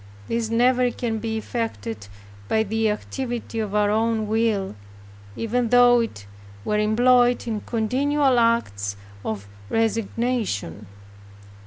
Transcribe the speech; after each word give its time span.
This 0.27 0.49
never 0.49 0.89
can 0.89 1.19
be 1.19 1.37
effected 1.37 2.07
by 2.47 2.63
the 2.63 2.89
activity 2.89 3.59
of 3.59 3.75
our 3.75 3.91
own 3.91 4.27
will, 4.27 4.73
even 5.35 5.69
though 5.69 5.99
it 5.99 6.25
were 6.65 6.79
employed 6.79 7.45
in 7.47 7.61
continual 7.61 8.39
acts 8.39 8.97
or 9.23 9.37
resignation. 9.69 10.87